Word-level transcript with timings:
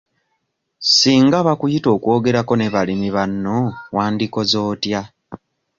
Singa 0.97 1.37
bakuyita 1.47 1.87
okwogerako 1.95 2.53
ne 2.57 2.67
balimi 2.73 3.09
banno 3.15 3.57
wandikoze 3.95 4.57
otya? 4.71 5.01